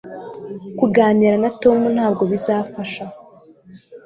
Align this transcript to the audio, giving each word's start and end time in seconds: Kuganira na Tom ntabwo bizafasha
Kuganira 0.79 1.35
na 1.43 1.51
Tom 1.61 1.79
ntabwo 1.95 2.23
bizafasha 2.31 3.03